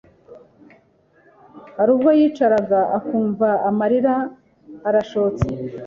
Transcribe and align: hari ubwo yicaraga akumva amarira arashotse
hari 1.77 1.89
ubwo 1.95 2.09
yicaraga 2.19 2.79
akumva 2.97 3.47
amarira 3.69 4.13
arashotse 4.87 5.47